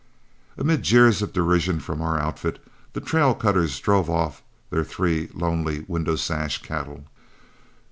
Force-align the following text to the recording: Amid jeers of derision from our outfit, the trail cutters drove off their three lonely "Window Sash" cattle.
Amid 0.57 0.81
jeers 0.81 1.21
of 1.21 1.31
derision 1.31 1.79
from 1.79 2.01
our 2.01 2.19
outfit, 2.19 2.57
the 2.93 3.01
trail 3.01 3.35
cutters 3.35 3.79
drove 3.79 4.09
off 4.09 4.41
their 4.71 4.83
three 4.83 5.29
lonely 5.35 5.85
"Window 5.87 6.15
Sash" 6.15 6.59
cattle. 6.63 7.05